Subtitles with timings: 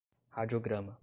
[0.31, 0.97] radiograma